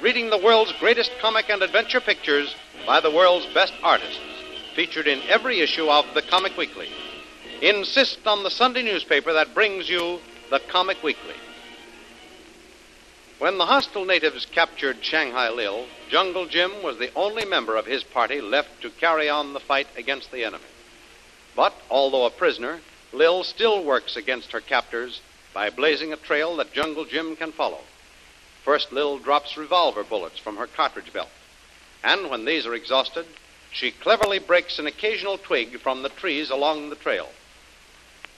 reading 0.00 0.28
the 0.28 0.38
world's 0.38 0.72
greatest 0.78 1.10
comic 1.20 1.48
and 1.48 1.62
adventure 1.62 2.00
pictures 2.00 2.54
by 2.86 3.00
the 3.00 3.10
world's 3.10 3.46
best 3.54 3.72
artists, 3.82 4.20
featured 4.74 5.06
in 5.06 5.22
every 5.28 5.60
issue 5.60 5.88
of 5.88 6.04
the 6.14 6.22
Comic 6.22 6.56
Weekly. 6.56 6.88
Insist 7.62 8.26
on 8.26 8.42
the 8.42 8.50
Sunday 8.50 8.82
newspaper 8.82 9.32
that 9.32 9.54
brings 9.54 9.88
you 9.88 10.18
the 10.50 10.60
Comic 10.68 11.02
Weekly. 11.02 11.34
When 13.38 13.56
the 13.56 13.66
hostile 13.66 14.04
natives 14.04 14.46
captured 14.46 15.02
Shanghai 15.02 15.48
Lil, 15.48 15.86
Jungle 16.10 16.46
Jim 16.46 16.82
was 16.82 16.98
the 16.98 17.12
only 17.14 17.46
member 17.46 17.76
of 17.76 17.86
his 17.86 18.04
party 18.04 18.40
left 18.40 18.82
to 18.82 18.90
carry 18.90 19.28
on 19.30 19.54
the 19.54 19.60
fight 19.60 19.88
against 19.96 20.30
the 20.30 20.44
enemy. 20.44 20.64
But, 21.54 21.74
although 21.90 22.26
a 22.26 22.30
prisoner, 22.30 22.80
Lil 23.12 23.44
still 23.44 23.82
works 23.82 24.16
against 24.16 24.52
her 24.52 24.60
captors 24.60 25.20
by 25.54 25.70
blazing 25.70 26.12
a 26.12 26.16
trail 26.16 26.56
that 26.56 26.74
Jungle 26.74 27.06
Jim 27.06 27.34
can 27.36 27.52
follow. 27.52 27.80
First, 28.66 28.90
Lil 28.90 29.18
drops 29.18 29.56
revolver 29.56 30.02
bullets 30.02 30.40
from 30.40 30.56
her 30.56 30.66
cartridge 30.66 31.12
belt. 31.12 31.30
And 32.02 32.28
when 32.28 32.44
these 32.44 32.66
are 32.66 32.74
exhausted, 32.74 33.24
she 33.70 33.92
cleverly 33.92 34.40
breaks 34.40 34.80
an 34.80 34.88
occasional 34.88 35.38
twig 35.38 35.78
from 35.78 36.02
the 36.02 36.08
trees 36.08 36.50
along 36.50 36.90
the 36.90 36.96
trail. 36.96 37.28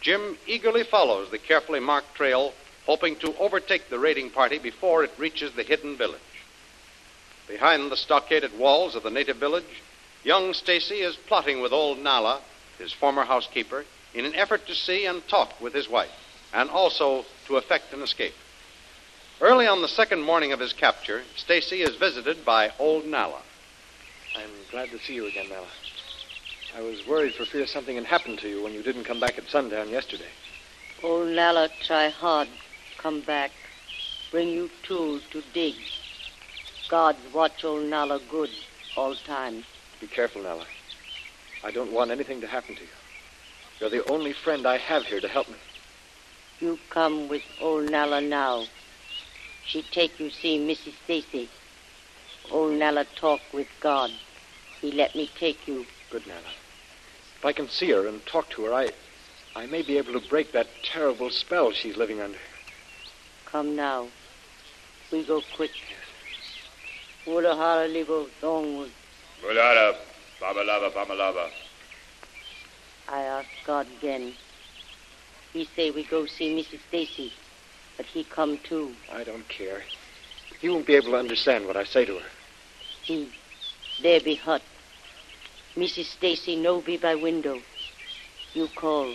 Jim 0.03 0.37
eagerly 0.47 0.85
follows 0.85 1.31
the 1.31 1.39
carefully 1.39 1.81
marked 1.81 2.15
trail, 2.15 2.53
hoping 2.85 3.17
to 3.17 3.35
overtake 3.39 3.89
the 3.89 3.99
raiding 3.99 4.29
party 4.29 4.59
before 4.59 5.03
it 5.03 5.13
reaches 5.17 5.55
the 5.55 5.63
hidden 5.63 5.97
village. 5.97 6.21
Behind 7.49 7.91
the 7.91 7.97
stockaded 7.97 8.59
walls 8.59 8.95
of 8.95 9.05
the 9.05 9.11
native 9.11 9.39
village, 9.39 9.83
young 10.25 10.53
Stacey 10.53 11.01
is 11.01 11.17
plotting 11.17 11.63
with 11.63 11.73
old 11.73 11.99
Nala, 12.01 12.43
his 12.79 12.93
former 12.93 13.25
housekeeper, 13.25 13.87
in 14.13 14.27
an 14.27 14.35
effort 14.35 14.67
to 14.67 14.75
see 14.75 15.07
and 15.07 15.27
talk 15.27 15.59
with 15.59 15.73
his 15.73 15.89
wife, 15.89 16.13
and 16.53 16.69
also 16.69 17.25
to 17.47 17.57
effect 17.57 17.95
an 17.95 18.03
escape. 18.03 18.35
Early 19.41 19.69
on 19.69 19.83
the 19.83 19.89
second 19.89 20.23
morning 20.23 20.53
of 20.53 20.59
his 20.59 20.73
capture, 20.73 21.23
Stacey 21.37 21.83
is 21.83 21.95
visited 21.95 22.45
by 22.45 22.73
old 22.81 23.07
Nala. 23.07 23.41
I'm 24.37 24.51
glad 24.73 24.91
to 24.91 24.99
see 24.99 25.15
you 25.15 25.27
again, 25.27 25.49
Nala. 25.49 25.69
I 26.77 26.81
was 26.81 27.07
worried 27.07 27.35
for 27.35 27.45
fear 27.45 27.65
something 27.65 27.95
had 27.95 28.05
happened 28.05 28.41
to 28.41 28.49
you 28.49 28.65
when 28.65 28.73
you 28.73 28.83
didn't 28.83 29.05
come 29.05 29.21
back 29.21 29.39
at 29.39 29.49
sundown 29.49 29.91
yesterday. 29.91 30.31
Old 31.05 31.29
Nala 31.29 31.69
try 31.85 32.09
hard, 32.09 32.49
come 32.97 33.21
back, 33.21 33.53
bring 34.33 34.49
you 34.49 34.69
tools 34.83 35.23
to 35.31 35.41
dig. 35.55 35.75
God's 36.89 37.19
watch 37.33 37.63
old 37.63 37.85
Nala 37.85 38.19
good 38.29 38.51
all 38.97 39.15
time. 39.15 39.63
Be 40.01 40.09
careful, 40.09 40.43
Nala. 40.43 40.67
I 41.63 41.71
don't 41.71 41.93
want 41.93 42.11
anything 42.11 42.41
to 42.41 42.49
happen 42.49 42.75
to 42.75 42.83
you. 42.83 42.89
You're 43.79 43.91
the 43.91 44.11
only 44.11 44.33
friend 44.33 44.67
I 44.67 44.79
have 44.79 45.05
here 45.05 45.21
to 45.21 45.29
help 45.29 45.49
me. 45.49 45.59
You 46.59 46.77
come 46.91 47.29
with 47.29 47.43
old 47.61 47.89
Nala 47.89 48.21
now. 48.21 48.65
She 49.69 49.83
take 49.83 50.19
you 50.19 50.31
see 50.31 50.59
Mrs. 50.59 50.95
Stacey. 51.05 51.49
Old 52.51 52.73
Nala 52.73 53.05
talk 53.21 53.41
with 53.53 53.67
God. 53.81 54.11
He 54.81 54.93
let 54.93 55.15
me 55.15 55.31
take 55.39 55.69
you. 55.69 55.85
Good, 56.11 56.27
Nala. 56.27 56.41
If 57.39 57.45
I 57.45 57.53
can 57.53 57.69
see 57.69 57.91
her 57.91 58.07
and 58.07 58.25
talk 58.25 58.49
to 58.51 58.65
her, 58.65 58.73
I, 58.73 58.91
I 59.55 59.67
may 59.67 59.83
be 59.83 59.99
able 59.99 60.19
to 60.19 60.27
break 60.31 60.53
that 60.53 60.69
terrible 60.83 61.29
spell 61.31 61.73
she's 61.73 61.99
living 61.99 62.21
under. 62.21 62.39
Come 63.45 63.77
now. 63.77 64.09
We 65.13 65.27
go 65.27 65.43
quick. 65.55 65.73
Wulahara 67.27 67.93
libo 67.93 68.27
dongwood. 68.41 68.91
Mulala, 69.45 69.97
babalava, 70.41 70.91
babalava. 70.95 71.51
I 73.07 73.21
ask 73.21 73.49
God 73.67 73.87
again. 73.99 74.33
He 75.53 75.69
say 75.77 75.91
we 75.91 76.05
go 76.05 76.25
see 76.25 76.57
Mrs. 76.57 76.81
Stacey, 76.89 77.33
but 77.99 78.07
he 78.07 78.25
come 78.25 78.59
too. 78.65 78.95
I 79.13 79.25
don't 79.25 79.47
care. 79.49 79.83
He 80.61 80.71
won't 80.71 80.87
be 80.87 80.95
able 80.95 81.09
to 81.09 81.17
understand 81.17 81.67
what 81.67 81.77
I 81.77 81.85
say 81.85 82.07
to 82.07 82.15
her. 82.15 82.27
He, 83.03 83.29
there 84.03 84.21
be 84.21 84.37
hut. 84.37 84.63
Mrs. 85.77 86.07
Stacey 86.07 86.57
no 86.57 86.81
be 86.81 86.97
by 86.97 87.17
window. 87.17 87.59
You 88.55 88.69
call. 88.75 89.15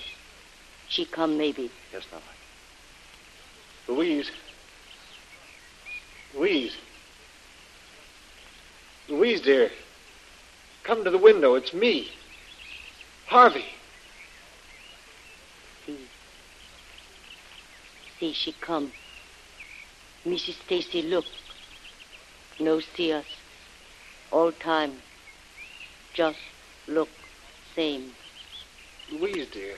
She 0.89 1.05
come 1.05 1.37
maybe. 1.37 1.71
Yes, 1.91 2.03
Nala. 2.11 2.23
Louise. 3.87 4.29
Louise. 6.35 6.75
Louise, 9.09 9.41
dear. 9.41 9.71
Come 10.83 11.03
to 11.03 11.09
the 11.09 11.17
window. 11.17 11.55
It's 11.55 11.73
me. 11.73 12.09
Harvey. 13.27 13.65
She 18.31 18.53
come. 18.61 18.91
Mrs. 20.25 20.55
Stacey 20.65 21.01
look. 21.01 21.25
No 22.59 22.79
see 22.79 23.11
us. 23.11 23.25
All 24.31 24.51
time. 24.51 24.93
Just 26.13 26.39
look 26.87 27.09
same. 27.75 28.11
Louise, 29.11 29.47
dear. 29.51 29.75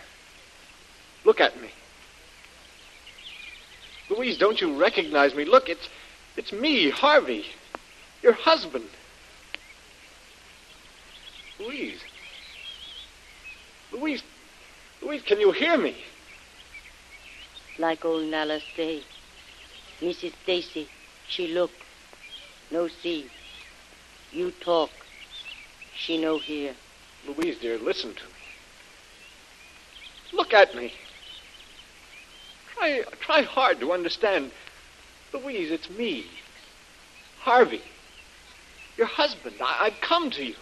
Look 1.24 1.40
at 1.42 1.60
me. 1.60 1.70
Louise, 4.10 4.38
don't 4.38 4.62
you 4.62 4.80
recognize 4.80 5.34
me? 5.34 5.46
Look, 5.46 5.68
it's 5.68 5.90
it's 6.38 6.52
me, 6.52 6.90
Harvey. 6.90 7.46
Your 8.22 8.34
husband. 8.34 8.90
Louise. 11.60 12.00
Louise. 13.92 14.24
Louise, 15.02 15.22
can 15.24 15.40
you 15.40 15.52
hear 15.52 15.78
me? 15.78 15.96
Like 17.78 18.06
old 18.06 18.26
Nala 18.26 18.60
say. 18.76 19.04
Mrs. 20.02 20.34
Stacey, 20.44 20.88
she 21.28 21.48
look. 21.48 21.72
No 22.72 22.88
see. 22.88 23.30
You 24.32 24.52
talk. 24.52 24.90
She 25.96 26.18
no 26.18 26.38
hear. 26.38 26.76
Louise, 27.28 27.58
dear, 27.60 27.78
listen 27.78 28.14
to 28.14 28.24
me. 28.24 28.30
Look 30.34 30.54
at 30.54 30.76
me. 30.76 30.94
Try, 32.74 33.04
try 33.22 33.42
hard 33.44 33.80
to 33.80 33.94
understand. 33.94 34.52
Louise, 35.34 35.72
it's 35.72 35.90
me. 35.90 36.26
Harvey. 37.40 37.82
Your 38.98 39.08
husband. 39.08 39.56
I, 39.62 39.86
I've 39.86 40.02
come 40.02 40.30
to 40.32 40.44
you. 40.44 40.56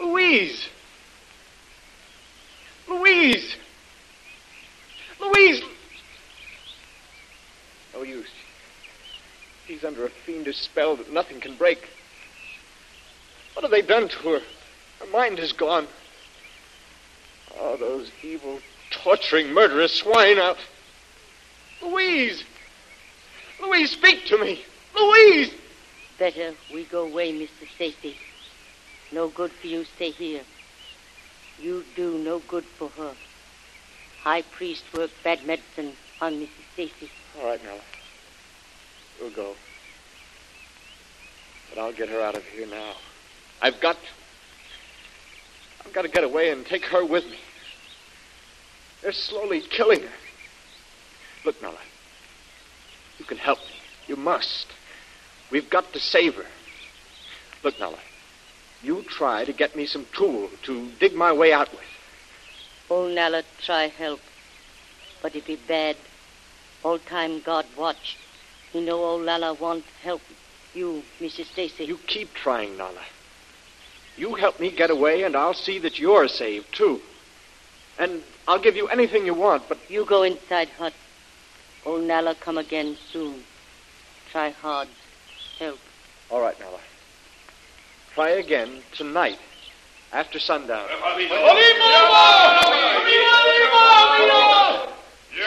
Louise. 0.00 0.68
Louise. 2.88 3.56
Louise. 5.20 5.62
No 7.94 7.95
use. 8.06 8.30
She's 9.66 9.84
under 9.84 10.06
a 10.06 10.10
fiendish 10.10 10.58
spell 10.58 10.96
that 10.96 11.12
nothing 11.12 11.40
can 11.40 11.56
break. 11.56 11.88
What 13.54 13.62
have 13.62 13.70
they 13.70 13.82
done 13.82 14.08
to 14.08 14.18
her? 14.28 14.40
Her 15.00 15.06
mind 15.12 15.38
is 15.38 15.52
gone. 15.52 15.88
Oh, 17.58 17.76
those 17.76 18.10
evil, 18.22 18.60
torturing, 18.90 19.52
murderous 19.52 19.94
swine. 19.94 20.38
I'll... 20.38 20.56
Louise! 21.82 22.44
Louise, 23.60 23.90
speak 23.90 24.26
to 24.26 24.38
me! 24.38 24.62
Louise! 24.98 25.52
Better 26.18 26.54
we 26.72 26.84
go 26.84 27.04
away, 27.04 27.32
Mr. 27.32 27.68
Stacey. 27.74 28.16
No 29.12 29.28
good 29.28 29.52
for 29.52 29.66
you 29.66 29.84
stay 29.84 30.10
here. 30.10 30.42
You 31.58 31.84
do 31.94 32.18
no 32.18 32.40
good 32.40 32.64
for 32.64 32.88
her. 32.90 33.14
High 34.22 34.42
priest 34.42 34.84
work 34.94 35.10
bad 35.22 35.46
medicine 35.46 35.92
on 36.20 36.34
Mrs. 36.34 36.48
Stacey. 36.72 37.10
All 37.38 37.46
right, 37.46 37.62
Nella. 37.62 37.80
We'll 39.20 39.30
go. 39.30 39.54
But 41.70 41.80
I'll 41.80 41.92
get 41.92 42.08
her 42.08 42.20
out 42.20 42.36
of 42.36 42.44
here 42.44 42.66
now. 42.66 42.94
I've 43.60 43.80
got. 43.80 43.96
I've 45.84 45.92
got 45.92 46.02
to 46.02 46.08
get 46.08 46.24
away 46.24 46.50
and 46.50 46.66
take 46.66 46.84
her 46.86 47.04
with 47.04 47.24
me. 47.24 47.38
They're 49.02 49.12
slowly 49.12 49.60
killing 49.60 50.00
her. 50.00 50.12
Look, 51.44 51.60
Nella. 51.62 51.78
You 53.18 53.24
can 53.24 53.38
help 53.38 53.58
me. 53.58 53.74
You 54.06 54.16
must. 54.16 54.66
We've 55.50 55.70
got 55.70 55.92
to 55.92 56.00
save 56.00 56.34
her. 56.34 56.46
Look, 57.62 57.78
Nella. 57.78 57.98
You 58.82 59.02
try 59.02 59.44
to 59.44 59.52
get 59.52 59.76
me 59.76 59.86
some 59.86 60.06
tool 60.12 60.50
to 60.64 60.90
dig 60.98 61.14
my 61.14 61.32
way 61.32 61.52
out 61.52 61.70
with. 61.72 61.80
Old 62.90 63.12
Nala 63.12 63.42
try 63.64 63.88
help, 63.88 64.20
but 65.22 65.34
it 65.34 65.46
be 65.46 65.56
bad. 65.56 65.96
All 66.84 66.98
time 66.98 67.40
God 67.40 67.66
watch. 67.76 68.16
He 68.76 68.82
know 68.82 69.02
old 69.02 69.24
Nala 69.24 69.54
want 69.54 69.84
help. 70.02 70.20
You, 70.74 71.02
Mrs. 71.18 71.46
Stacey. 71.46 71.84
You 71.84 71.96
keep 72.06 72.34
trying, 72.34 72.76
Nala. 72.76 73.00
You 74.18 74.34
help 74.34 74.60
me 74.60 74.70
get 74.70 74.90
away, 74.90 75.22
and 75.22 75.34
I'll 75.34 75.54
see 75.54 75.78
that 75.78 75.98
you're 75.98 76.28
saved, 76.28 76.74
too. 76.74 77.00
And 77.98 78.22
I'll 78.46 78.60
give 78.60 78.76
you 78.76 78.86
anything 78.88 79.24
you 79.24 79.32
want, 79.32 79.66
but 79.66 79.78
You 79.88 80.04
go 80.04 80.24
inside 80.24 80.68
hut. 80.68 80.92
Old 81.86 82.02
Nala 82.02 82.34
come 82.34 82.58
again 82.58 82.98
soon. 83.10 83.44
Try 84.30 84.50
hard. 84.50 84.88
Help. 85.58 85.78
all 86.30 86.42
right, 86.42 86.60
Nala. 86.60 86.80
Try 88.12 88.28
again 88.28 88.82
tonight, 88.94 89.38
after 90.12 90.38
sundown. 90.38 90.86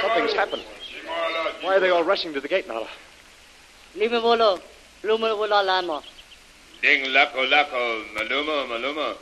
Something's 0.02 0.34
happened. 0.34 0.64
Why 1.62 1.76
are 1.76 1.80
they 1.80 1.92
all 1.92 2.04
rushing 2.04 2.34
to 2.34 2.42
the 2.42 2.48
gate, 2.48 2.68
Nala? 2.68 2.88
Limavolo. 3.96 4.60
Lumavola 5.04 5.64
lama. 5.66 6.04
Ding 6.82 7.06
lako 7.06 7.40
oh, 7.40 7.48
lako, 7.48 7.74
oh, 7.74 8.06
maluma, 8.16 8.64
oh, 8.64 8.68
maluma. 8.70 9.18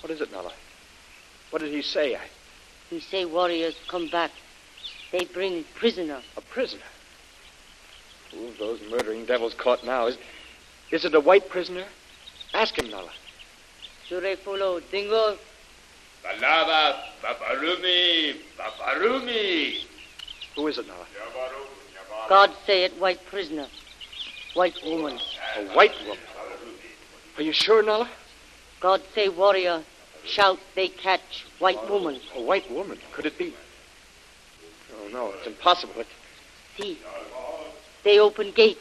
What 0.00 0.10
is 0.10 0.20
it, 0.20 0.32
Nala? 0.32 0.52
What 1.50 1.62
did 1.62 1.72
he 1.72 1.82
say? 1.82 2.14
I, 2.14 2.20
He 2.88 3.00
say 3.00 3.24
warriors 3.24 3.74
come 3.88 4.08
back. 4.08 4.30
They 5.12 5.24
bring 5.24 5.64
prisoner. 5.74 6.20
a 6.36 6.40
prisoner. 6.40 6.82
Who 8.32 8.48
of 8.48 8.58
those 8.58 8.80
murdering 8.90 9.26
devils 9.26 9.54
caught 9.54 9.84
now? 9.84 10.06
Is, 10.06 10.16
is 10.90 11.04
it 11.04 11.14
a 11.14 11.20
white 11.20 11.48
prisoner? 11.48 11.84
Ask 12.54 12.78
him, 12.78 12.90
Nala. 12.90 13.10
Sure 14.08 14.36
follow. 14.36 14.80
Dingo. 14.80 15.36
Balaba, 16.24 16.96
babarumi, 17.22 18.36
babarumi. 18.58 19.84
Who 20.54 20.66
is 20.68 20.78
it, 20.78 20.86
Nala? 20.86 21.06
God 22.30 22.52
say 22.64 22.84
it 22.84 22.92
white 23.00 23.26
prisoner. 23.26 23.66
White 24.54 24.76
woman. 24.86 25.18
A 25.56 25.64
white 25.74 25.96
woman. 26.06 26.22
Are 27.36 27.42
you 27.42 27.52
sure, 27.52 27.82
Nala? 27.82 28.08
God 28.78 29.02
say 29.16 29.28
warrior. 29.28 29.82
Shout 30.24 30.60
they 30.76 30.86
catch 30.86 31.44
white 31.58 31.90
woman. 31.90 32.20
A 32.36 32.40
white 32.40 32.70
woman? 32.70 32.98
Could 33.10 33.26
it 33.26 33.36
be? 33.36 33.52
Oh, 34.94 35.08
no, 35.12 35.32
it's 35.32 35.48
impossible. 35.48 36.00
It, 36.00 36.06
See. 36.78 36.98
They 38.04 38.20
open 38.20 38.52
gate. 38.52 38.78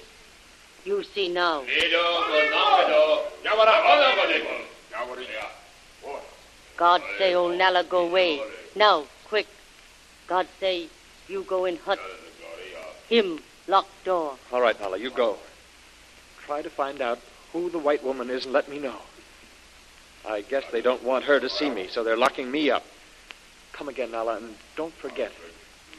You 0.85 1.03
see 1.03 1.29
now. 1.29 1.61
Lido, 1.61 2.03
monongado. 2.29 3.23
Yawara, 3.43 3.81
monongado. 3.81 4.45
Yawara. 4.91 6.19
God 6.77 7.01
say 7.17 7.33
old 7.33 7.57
Nala 7.57 7.83
go 7.83 8.05
away. 8.05 8.43
Now, 8.75 9.05
quick. 9.27 9.47
God 10.27 10.45
say 10.59 10.87
you 11.27 11.43
go 11.45 11.65
in 11.65 11.77
hut. 11.77 11.99
Him 13.09 13.39
lock 13.67 13.87
door. 14.05 14.37
all 14.51 14.61
right, 14.61 14.79
Nala, 14.79 14.97
you 14.97 15.09
go. 15.09 15.37
Try 16.45 16.61
to 16.61 16.69
find 16.69 17.01
out 17.01 17.19
who 17.51 17.69
the 17.69 17.79
white 17.79 18.03
woman 18.03 18.29
is 18.29 18.45
and 18.45 18.53
let 18.53 18.69
me 18.69 18.79
know. 18.79 18.97
I 20.27 20.41
guess 20.41 20.63
they 20.71 20.81
don't 20.81 21.03
want 21.03 21.25
her 21.25 21.39
to 21.39 21.49
see 21.49 21.69
me, 21.69 21.87
so 21.87 22.03
they're 22.03 22.17
locking 22.17 22.51
me 22.51 22.69
up. 22.69 22.83
Come 23.73 23.89
again, 23.89 24.11
Nala, 24.11 24.37
and 24.37 24.55
don't 24.75 24.93
forget. 24.93 25.31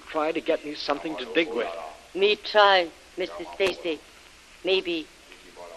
Try 0.08 0.32
to 0.32 0.40
get 0.40 0.64
me 0.64 0.74
something 0.74 1.16
to 1.16 1.24
dig 1.34 1.48
with. 1.48 1.68
Me 2.14 2.36
try, 2.36 2.88
Mr. 3.16 3.54
Stacey. 3.54 4.00
Maybe 4.64 5.06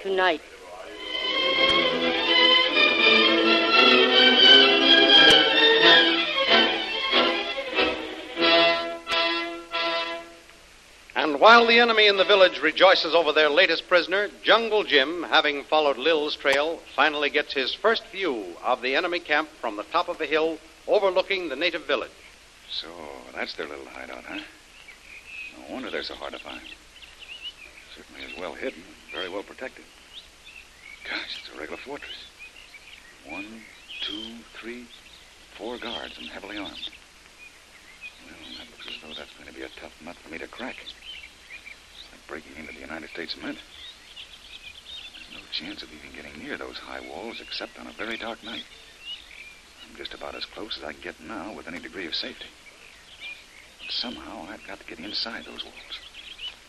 tonight. 0.01 0.41
While 11.43 11.67
the 11.67 11.77
enemy 11.77 12.07
in 12.07 12.15
the 12.15 12.23
village 12.23 12.61
rejoices 12.61 13.13
over 13.13 13.33
their 13.33 13.49
latest 13.49 13.85
prisoner, 13.89 14.29
Jungle 14.43 14.85
Jim, 14.85 15.23
having 15.23 15.65
followed 15.65 15.97
Lil's 15.97 16.37
trail, 16.37 16.79
finally 16.95 17.29
gets 17.29 17.53
his 17.53 17.73
first 17.73 18.05
view 18.13 18.45
of 18.63 18.81
the 18.81 18.95
enemy 18.95 19.19
camp 19.19 19.49
from 19.59 19.75
the 19.75 19.83
top 19.83 20.07
of 20.07 20.21
a 20.21 20.25
hill 20.25 20.57
overlooking 20.87 21.49
the 21.49 21.55
native 21.57 21.85
village. 21.85 22.13
So 22.71 22.87
that's 23.35 23.55
their 23.55 23.67
little 23.67 23.83
hideout, 23.87 24.23
huh? 24.23 24.39
No 25.57 25.73
wonder 25.73 25.91
they're 25.91 26.03
so 26.03 26.15
hard 26.15 26.31
to 26.31 26.39
find. 26.39 26.61
Certainly 27.93 28.31
is 28.31 28.39
well 28.39 28.53
hidden, 28.53 28.81
very 29.11 29.27
well 29.27 29.43
protected. 29.43 29.83
Gosh, 31.03 31.41
it's 31.41 31.53
a 31.53 31.59
regular 31.59 31.81
fortress. 31.81 32.23
One, 33.27 33.63
two, 33.99 34.35
three, 34.53 34.85
four 35.57 35.77
guards 35.77 36.17
and 36.17 36.29
heavily 36.29 36.57
armed. 36.57 36.89
Well, 38.27 38.59
that 38.59 38.71
looks 38.71 38.87
as 38.87 39.01
though 39.01 39.13
that's 39.13 39.33
going 39.33 39.49
to 39.49 39.53
be 39.53 39.63
a 39.63 39.81
tough 39.81 39.91
nut 40.05 40.15
for 40.23 40.31
me 40.31 40.37
to 40.37 40.47
crack. 40.47 40.77
Breaking 42.27 42.55
into 42.57 42.73
the 42.73 42.79
United 42.79 43.09
States 43.09 43.35
Mint. 43.41 43.57
There's 45.15 45.41
no 45.41 45.47
chance 45.51 45.83
of 45.83 45.89
even 45.93 46.15
getting 46.15 46.41
near 46.41 46.57
those 46.57 46.77
high 46.77 47.01
walls 47.01 47.41
except 47.41 47.79
on 47.79 47.87
a 47.87 47.91
very 47.91 48.17
dark 48.17 48.43
night. 48.43 48.63
I'm 49.89 49.95
just 49.95 50.13
about 50.13 50.35
as 50.35 50.45
close 50.45 50.77
as 50.77 50.83
I 50.83 50.93
can 50.93 51.01
get 51.01 51.19
now 51.19 51.53
with 51.53 51.67
any 51.67 51.79
degree 51.79 52.07
of 52.07 52.15
safety. 52.15 52.47
But 53.79 53.91
somehow 53.91 54.47
I've 54.49 54.65
got 54.65 54.79
to 54.79 54.85
get 54.85 54.99
inside 54.99 55.45
those 55.45 55.63
walls. 55.63 55.99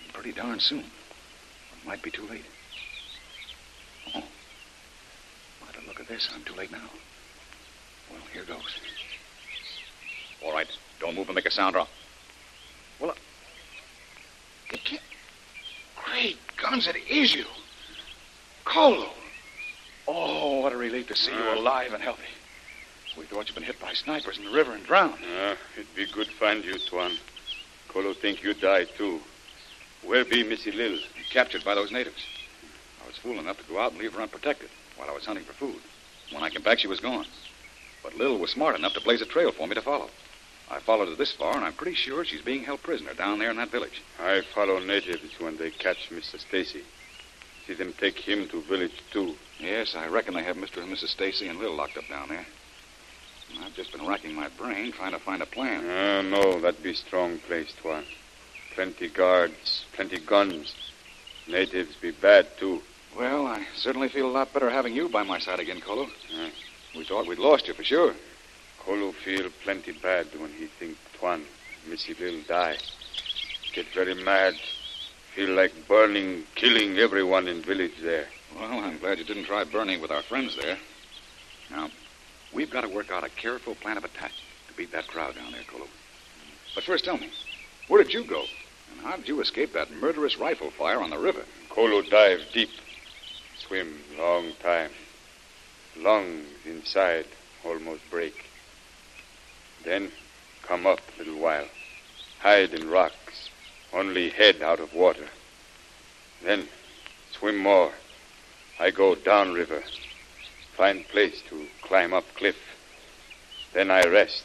And 0.04 0.12
pretty 0.12 0.32
darn 0.32 0.60
soon. 0.60 0.80
It 0.80 1.86
might 1.86 2.02
be 2.02 2.10
too 2.10 2.26
late. 2.26 2.44
Oh. 4.14 4.22
Why, 5.60 5.72
to 5.72 5.86
look 5.86 6.00
at 6.00 6.08
this, 6.08 6.28
I'm 6.34 6.42
too 6.44 6.54
late 6.54 6.70
now. 6.70 6.90
Well, 8.10 8.20
here 8.32 8.44
goes. 8.44 8.78
All 10.44 10.52
right. 10.52 10.68
Don't 11.00 11.14
move 11.14 11.28
and 11.28 11.34
make 11.34 11.46
a 11.46 11.50
sound, 11.50 11.76
or 11.76 11.86
Well, 13.00 13.14
it 14.70 14.84
can't... 14.84 15.02
Great 15.96 16.38
guns, 16.64 16.86
it 16.86 16.96
is 17.08 17.34
you. 17.34 17.44
Kolo. 18.64 19.10
Oh, 20.08 20.60
what 20.60 20.72
a 20.72 20.76
relief 20.76 21.08
to 21.08 21.16
see 21.16 21.32
you 21.32 21.54
alive 21.54 21.92
and 21.92 22.02
healthy. 22.02 22.22
We 23.18 23.24
thought 23.24 23.48
you'd 23.48 23.54
been 23.54 23.64
hit 23.64 23.80
by 23.80 23.92
snipers 23.92 24.38
in 24.38 24.44
the 24.44 24.50
river 24.50 24.72
and 24.72 24.84
drowned. 24.84 25.18
Ah, 25.36 25.56
it'd 25.76 25.94
be 25.94 26.06
good 26.06 26.26
to 26.26 26.32
find 26.32 26.64
you, 26.64 26.78
Tuan. 26.78 27.12
Kolo 27.88 28.14
think 28.14 28.42
you 28.42 28.54
die 28.54 28.84
too. 28.84 29.20
Where 30.02 30.24
be 30.24 30.42
Missy 30.42 30.72
Lil? 30.72 30.98
Captured 31.30 31.64
by 31.64 31.74
those 31.74 31.92
natives. 31.92 32.24
I 33.02 33.06
was 33.06 33.16
fool 33.16 33.38
enough 33.38 33.58
to 33.58 33.72
go 33.72 33.78
out 33.78 33.92
and 33.92 34.00
leave 34.00 34.14
her 34.14 34.22
unprotected 34.22 34.70
while 34.96 35.08
I 35.08 35.12
was 35.12 35.26
hunting 35.26 35.44
for 35.44 35.52
food. 35.52 35.80
When 36.32 36.42
I 36.42 36.50
came 36.50 36.62
back, 36.62 36.78
she 36.78 36.88
was 36.88 37.00
gone. 37.00 37.26
But 38.02 38.16
Lil 38.16 38.38
was 38.38 38.50
smart 38.50 38.76
enough 38.76 38.94
to 38.94 39.00
blaze 39.00 39.22
a 39.22 39.26
trail 39.26 39.52
for 39.52 39.66
me 39.66 39.74
to 39.74 39.82
follow. 39.82 40.08
I 40.74 40.80
followed 40.80 41.08
her 41.08 41.14
this 41.14 41.30
far, 41.30 41.54
and 41.54 41.64
I'm 41.64 41.72
pretty 41.72 41.94
sure 41.94 42.24
she's 42.24 42.42
being 42.42 42.64
held 42.64 42.82
prisoner 42.82 43.14
down 43.14 43.38
there 43.38 43.50
in 43.50 43.56
that 43.58 43.70
village. 43.70 44.02
I 44.20 44.40
follow 44.40 44.80
natives 44.80 45.38
when 45.38 45.56
they 45.56 45.70
catch 45.70 46.10
Mr. 46.10 46.40
Stacey. 46.40 46.82
See 47.64 47.74
them 47.74 47.94
take 47.96 48.18
him 48.18 48.48
to 48.48 48.60
village 48.62 49.00
too. 49.12 49.36
Yes, 49.60 49.94
I 49.94 50.08
reckon 50.08 50.34
they 50.34 50.42
have 50.42 50.56
Mr. 50.56 50.82
and 50.82 50.92
Mrs. 50.92 51.10
Stacey 51.10 51.46
and 51.46 51.60
Lil 51.60 51.76
locked 51.76 51.96
up 51.96 52.08
down 52.08 52.28
there. 52.28 52.44
I've 53.62 53.74
just 53.74 53.92
been 53.92 54.04
racking 54.04 54.34
my 54.34 54.48
brain 54.58 54.90
trying 54.90 55.12
to 55.12 55.20
find 55.20 55.42
a 55.42 55.46
plan. 55.46 55.84
Ah, 55.86 56.22
no, 56.22 56.58
that'd 56.58 56.82
be 56.82 56.92
strong 56.94 57.38
place, 57.38 57.72
Tuan. 57.80 58.04
Plenty 58.74 59.08
guards, 59.08 59.84
plenty 59.92 60.18
guns. 60.18 60.74
Natives 61.46 61.94
be 61.94 62.10
bad 62.10 62.48
too. 62.58 62.82
Well, 63.16 63.46
I 63.46 63.64
certainly 63.76 64.08
feel 64.08 64.26
a 64.26 64.32
lot 64.32 64.52
better 64.52 64.70
having 64.70 64.96
you 64.96 65.08
by 65.08 65.22
my 65.22 65.38
side 65.38 65.60
again, 65.60 65.80
Kolo. 65.80 66.08
Yeah. 66.28 66.48
We 66.96 67.04
thought 67.04 67.28
we'd 67.28 67.38
lost 67.38 67.68
you 67.68 67.74
for 67.74 67.84
sure. 67.84 68.14
Kolo 68.84 69.12
feel 69.12 69.48
plenty 69.62 69.92
bad 69.92 70.26
when 70.38 70.52
he 70.52 70.66
think 70.66 70.98
Tuan, 71.18 71.42
Missy 71.88 72.14
Lil 72.20 72.42
die. 72.46 72.76
Get 73.72 73.86
very 73.94 74.14
mad. 74.14 74.54
Feel 75.34 75.54
like 75.54 75.72
burning, 75.88 76.44
killing 76.54 76.98
everyone 76.98 77.48
in 77.48 77.62
village 77.62 77.94
there. 78.02 78.26
Well, 78.54 78.80
I'm 78.80 78.98
glad 78.98 79.18
you 79.18 79.24
didn't 79.24 79.44
try 79.44 79.64
burning 79.64 80.02
with 80.02 80.10
our 80.10 80.22
friends 80.22 80.56
there. 80.60 80.76
Now, 81.70 81.88
we've 82.52 82.70
got 82.70 82.82
to 82.82 82.88
work 82.88 83.10
out 83.10 83.24
a 83.24 83.30
careful 83.30 83.74
plan 83.74 83.96
of 83.96 84.04
attack 84.04 84.32
to 84.68 84.74
beat 84.74 84.92
that 84.92 85.08
crowd 85.08 85.34
down 85.34 85.52
there, 85.52 85.62
Kolo. 85.66 85.86
But 86.74 86.84
first, 86.84 87.06
tell 87.06 87.16
me, 87.16 87.30
where 87.88 88.02
did 88.02 88.12
you 88.12 88.24
go? 88.24 88.44
And 88.92 89.00
how 89.00 89.16
did 89.16 89.28
you 89.28 89.40
escape 89.40 89.72
that 89.72 89.92
murderous 89.92 90.38
rifle 90.38 90.70
fire 90.70 91.00
on 91.00 91.08
the 91.08 91.18
river? 91.18 91.44
Kolo 91.70 92.02
dive 92.02 92.42
deep. 92.52 92.70
Swim 93.56 93.98
long 94.18 94.52
time. 94.62 94.90
Lungs 95.96 96.46
inside 96.66 97.24
almost 97.64 98.02
break. 98.10 98.44
Then 99.84 100.10
come 100.62 100.86
up 100.86 101.00
a 101.14 101.18
little 101.18 101.40
while. 101.40 101.66
Hide 102.40 102.74
in 102.74 102.88
rocks. 102.88 103.50
Only 103.92 104.30
head 104.30 104.62
out 104.62 104.80
of 104.80 104.94
water. 104.94 105.28
Then 106.42 106.68
swim 107.32 107.58
more. 107.58 107.92
I 108.80 108.90
go 108.90 109.14
down 109.14 109.52
river. 109.52 109.82
Find 110.76 111.06
place 111.08 111.42
to 111.48 111.66
climb 111.82 112.12
up 112.12 112.24
cliff. 112.34 112.56
Then 113.72 113.90
I 113.90 114.02
rest. 114.02 114.44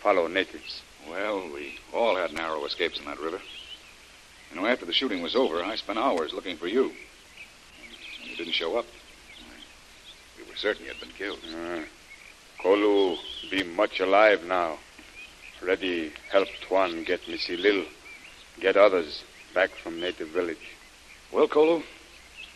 Follow 0.00 0.26
natives. 0.26 0.82
Well, 1.08 1.48
we 1.52 1.78
all 1.92 2.16
had 2.16 2.32
narrow 2.32 2.64
escapes 2.64 2.98
in 2.98 3.06
that 3.06 3.20
river. 3.20 3.40
You 4.50 4.60
know, 4.60 4.66
after 4.66 4.86
the 4.86 4.92
shooting 4.92 5.22
was 5.22 5.36
over, 5.36 5.62
I 5.62 5.76
spent 5.76 5.98
hours 5.98 6.32
looking 6.32 6.56
for 6.56 6.66
you. 6.66 6.92
You 8.22 8.36
didn't 8.36 8.54
show 8.54 8.78
up, 8.78 8.86
we 10.36 10.44
were 10.48 10.56
certain 10.56 10.84
you 10.84 10.92
had 10.92 11.00
been 11.00 11.10
killed. 11.10 11.38
Uh, 11.44 11.80
Kolu 12.62 13.16
be 13.50 13.62
much 13.62 14.00
alive 14.00 14.44
now. 14.44 14.78
Ready 15.62 16.12
help 16.30 16.48
Tuan 16.60 17.04
get 17.04 17.28
Missy 17.28 17.56
Lil. 17.56 17.84
Get 18.60 18.76
others 18.76 19.24
back 19.54 19.70
from 19.70 20.00
native 20.00 20.28
village. 20.28 20.76
Well, 21.32 21.48
Kolo, 21.48 21.82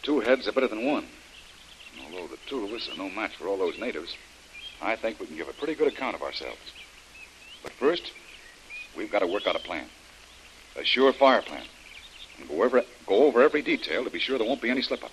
Two 0.02 0.18
heads 0.18 0.48
are 0.48 0.52
better 0.52 0.68
than 0.68 0.84
one. 0.84 1.06
And 1.94 2.04
although 2.04 2.26
the 2.26 2.38
two 2.46 2.64
of 2.64 2.72
us 2.72 2.88
are 2.92 2.96
no 2.96 3.08
match 3.08 3.36
for 3.36 3.46
all 3.46 3.56
those 3.56 3.78
natives, 3.78 4.16
I 4.80 4.96
think 4.96 5.20
we 5.20 5.26
can 5.26 5.36
give 5.36 5.48
a 5.48 5.52
pretty 5.52 5.76
good 5.76 5.92
account 5.92 6.16
of 6.16 6.22
ourselves. 6.22 6.58
But 7.62 7.72
first, 7.72 8.10
we've 8.96 9.12
got 9.12 9.20
to 9.20 9.28
work 9.28 9.46
out 9.46 9.54
a 9.54 9.60
plan. 9.60 9.86
A 10.74 10.80
surefire 10.80 11.44
plan. 11.44 11.62
And 12.38 12.48
go 12.48 12.64
over, 12.64 12.82
go 13.06 13.26
over 13.26 13.42
every 13.42 13.62
detail 13.62 14.02
to 14.02 14.10
be 14.10 14.18
sure 14.18 14.38
there 14.38 14.46
won't 14.46 14.62
be 14.62 14.70
any 14.70 14.82
slip 14.82 15.04
up. 15.04 15.12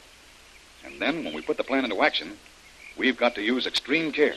And 0.83 0.99
then, 0.99 1.23
when 1.23 1.35
we 1.35 1.41
put 1.41 1.57
the 1.57 1.63
plan 1.63 1.83
into 1.83 2.01
action, 2.01 2.37
we've 2.97 3.17
got 3.17 3.35
to 3.35 3.43
use 3.43 3.67
extreme 3.67 4.11
care. 4.11 4.35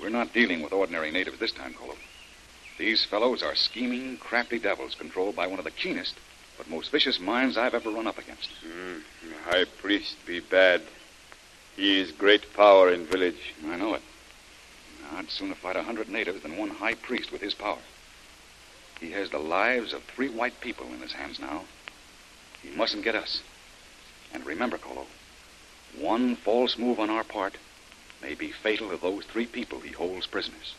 We're 0.00 0.08
not 0.10 0.32
dealing 0.32 0.62
with 0.62 0.72
ordinary 0.72 1.10
natives 1.10 1.38
this 1.38 1.52
time, 1.52 1.74
Kolo. 1.74 1.96
These 2.78 3.04
fellows 3.04 3.42
are 3.42 3.54
scheming, 3.54 4.16
crafty 4.16 4.58
devils 4.58 4.94
controlled 4.94 5.36
by 5.36 5.46
one 5.46 5.58
of 5.58 5.64
the 5.64 5.70
keenest 5.70 6.16
but 6.56 6.70
most 6.70 6.90
vicious 6.90 7.18
minds 7.20 7.56
I've 7.56 7.74
ever 7.74 7.90
run 7.90 8.06
up 8.06 8.18
against. 8.18 8.48
Mm, 8.64 9.02
high 9.44 9.64
priest 9.64 10.16
be 10.26 10.40
bad. 10.40 10.82
He 11.76 12.00
is 12.00 12.12
great 12.12 12.54
power 12.54 12.90
in 12.92 13.06
village. 13.06 13.54
I 13.66 13.76
know 13.76 13.94
it. 13.94 14.02
I'd 15.12 15.30
sooner 15.30 15.54
fight 15.54 15.76
a 15.76 15.82
hundred 15.82 16.08
natives 16.08 16.42
than 16.42 16.56
one 16.56 16.70
high 16.70 16.94
priest 16.94 17.32
with 17.32 17.40
his 17.40 17.54
power. 17.54 17.78
He 19.00 19.10
has 19.10 19.30
the 19.30 19.38
lives 19.38 19.92
of 19.92 20.02
three 20.04 20.28
white 20.28 20.60
people 20.60 20.86
in 20.86 21.00
his 21.00 21.12
hands 21.12 21.40
now. 21.40 21.64
He 22.62 22.70
mustn't 22.70 23.04
get 23.04 23.14
us. 23.14 23.42
And 24.32 24.46
remember, 24.46 24.78
Kolo, 24.78 25.06
one 25.98 26.36
false 26.36 26.78
move 26.78 26.98
on 26.98 27.10
our 27.10 27.24
part 27.24 27.56
may 28.24 28.34
be 28.34 28.50
fatal 28.50 28.88
to 28.88 28.96
those 28.96 29.22
three 29.26 29.44
people 29.44 29.78
he 29.80 29.92
holds 29.92 30.26
prisoners. 30.26 30.74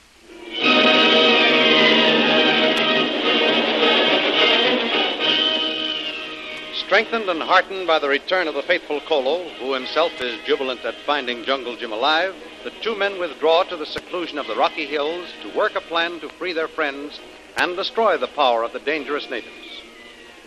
Strengthened 6.86 7.30
and 7.30 7.44
heartened 7.44 7.86
by 7.86 8.00
the 8.00 8.10
return 8.10 8.48
of 8.48 8.56
the 8.56 8.64
faithful 8.64 9.00
Kolo, 9.02 9.48
who 9.60 9.74
himself 9.74 10.12
is 10.20 10.44
jubilant 10.46 10.84
at 10.86 10.96
finding 11.06 11.44
Jungle 11.44 11.76
Jim 11.76 11.92
alive, 11.92 12.34
the 12.64 12.72
two 12.82 12.96
men 12.98 13.20
withdraw 13.20 13.62
to 13.64 13.78
the 13.78 13.86
seclusion 13.86 14.40
of 14.40 14.48
the 14.48 14.56
Rocky 14.56 14.88
Hills 14.88 15.30
to 15.44 15.56
work 15.56 15.76
a 15.76 15.82
plan 15.82 16.20
to 16.22 16.30
free 16.30 16.54
their 16.54 16.68
friends 16.68 17.20
and 17.58 17.76
destroy 17.76 18.18
the 18.18 18.28
power 18.28 18.64
of 18.64 18.74
the 18.74 18.80
dangerous 18.80 19.30
natives. 19.30 19.84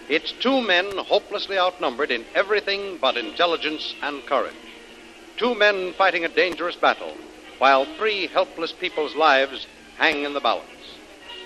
It's 0.08 0.32
two 0.32 0.60
men 0.62 0.86
hopelessly 0.96 1.58
outnumbered 1.58 2.10
in 2.10 2.24
everything 2.34 2.98
but 3.00 3.16
intelligence 3.16 3.94
and 4.02 4.26
courage. 4.26 4.54
Two 5.38 5.54
men 5.54 5.92
fighting 5.92 6.24
a 6.24 6.28
dangerous 6.28 6.74
battle, 6.74 7.16
while 7.58 7.84
three 7.96 8.26
helpless 8.26 8.72
people's 8.72 9.14
lives 9.14 9.68
hang 9.96 10.24
in 10.24 10.34
the 10.34 10.40
balance. 10.40 10.66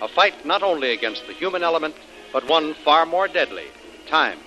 A 0.00 0.08
fight 0.08 0.46
not 0.46 0.62
only 0.62 0.92
against 0.92 1.26
the 1.26 1.34
human 1.34 1.62
element, 1.62 1.94
but 2.32 2.48
one 2.48 2.72
far 2.72 3.04
more 3.04 3.28
deadly 3.28 3.66
time. 4.06 4.38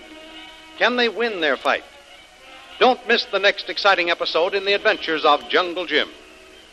Can 0.79 0.95
they 0.95 1.09
win 1.09 1.41
their 1.41 1.57
fight? 1.57 1.83
Don't 2.79 3.07
miss 3.07 3.25
the 3.25 3.39
next 3.39 3.69
exciting 3.69 4.09
episode 4.09 4.55
in 4.55 4.65
the 4.65 4.73
adventures 4.73 5.23
of 5.23 5.47
Jungle 5.47 5.85
Jim. 5.85 6.09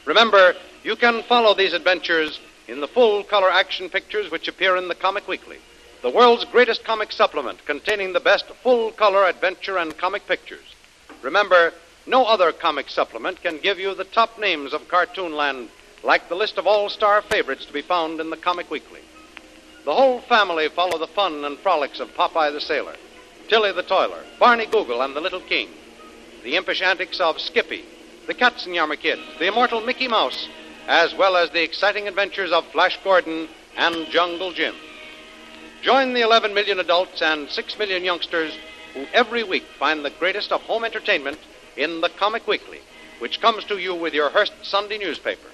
Remember, 0.07 0.55
you 0.83 0.97
can 0.97 1.23
follow 1.25 1.55
these 1.55 1.75
adventures 1.75 2.41
in 2.69 2.81
the 2.81 2.89
full 2.89 3.23
color 3.23 3.51
action 3.51 3.91
pictures 3.91 4.31
which 4.31 4.49
appear 4.49 4.77
in 4.77 4.89
the 4.89 4.95
Comic 4.95 5.29
Weekly, 5.29 5.59
the 6.01 6.11
world's 6.11 6.47
greatest 6.47 6.85
comic 6.85 7.13
supplement 7.13 7.65
containing 7.67 8.15
the 8.15 8.21
best 8.21 8.47
full 8.63 8.93
color 8.93 9.27
adventure 9.27 9.77
and 9.77 9.97
comic 9.99 10.27
pictures. 10.27 10.75
Remember, 11.21 11.73
no 12.07 12.25
other 12.25 12.53
comic 12.53 12.91
supplement 12.91 13.43
can 13.43 13.59
give 13.59 13.79
you 13.79 13.95
the 13.95 14.05
top 14.05 14.39
names 14.39 14.73
of 14.73 14.89
Cartoonland 14.89 15.69
like 16.03 16.29
the 16.29 16.35
list 16.35 16.59
of 16.59 16.67
all 16.67 16.89
star 16.89 17.23
favorites 17.23 17.65
to 17.67 17.73
be 17.73 17.83
found 17.83 18.21
in 18.21 18.31
the 18.31 18.37
Comic 18.37 18.71
Weekly. 18.71 19.01
The 19.85 19.95
whole 19.95 20.21
family 20.21 20.69
follow 20.69 20.99
the 20.99 21.07
fun 21.07 21.45
and 21.45 21.59
frolics 21.59 22.01
of 22.01 22.15
Popeye 22.15 22.53
the 22.53 22.61
Sailor. 22.61 22.97
Tilly 23.49 23.73
the 23.73 23.83
Toiler, 23.83 24.25
Barney 24.39 24.67
Google 24.67 25.03
and 25.03 25.15
the 25.15 25.21
Little 25.21 25.41
King, 25.41 25.69
the 26.43 26.57
impish 26.57 26.81
antics 26.83 27.21
of 27.21 27.41
Skippy, 27.41 27.85
the 28.27 28.35
Katzenjammer 28.35 28.99
Kid, 28.99 29.19
the 29.39 29.47
immortal 29.47 29.81
Mickey 29.81 30.09
Mouse, 30.09 30.49
as 30.87 31.15
well 31.15 31.37
as 31.37 31.51
the 31.51 31.63
exciting 31.63 32.09
adventures 32.09 32.53
of 32.53 32.65
Flash 32.67 32.99
Gordon 33.05 33.49
and 33.77 34.07
Jungle 34.09 34.53
Jim. 34.53 34.75
Join 35.83 36.15
the 36.15 36.21
11 36.21 36.55
million 36.55 36.79
adults 36.79 37.21
and 37.23 37.49
6 37.49 37.79
million 37.79 38.05
youngsters 38.05 38.57
who 38.95 39.07
every 39.13 39.43
week 39.43 39.65
find 39.79 40.05
the 40.05 40.11
greatest 40.11 40.53
of 40.53 40.61
home 40.63 40.85
entertainment 40.85 41.39
in 41.77 42.01
the 42.01 42.09
Comic 42.09 42.47
Weekly, 42.47 42.81
which 43.19 43.41
comes 43.41 43.65
to 43.65 43.79
you 43.79 43.95
with 43.95 44.15
your 44.15 44.31
Hearst 44.31 44.53
Sunday 44.63 44.99
newspaper. 44.99 45.49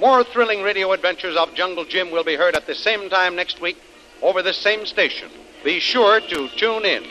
More 0.00 0.24
thrilling 0.24 0.62
radio 0.62 0.92
adventures 0.92 1.36
of 1.36 1.54
Jungle 1.54 1.84
Jim 1.84 2.10
will 2.10 2.24
be 2.24 2.36
heard 2.36 2.54
at 2.54 2.66
the 2.66 2.74
same 2.74 3.08
time 3.10 3.36
next 3.36 3.60
week 3.60 3.76
over 4.22 4.42
this 4.42 4.58
same 4.58 4.86
station. 4.86 5.30
Be 5.64 5.80
sure 5.80 6.20
to 6.20 6.48
tune 6.56 6.84
in. 6.84 7.04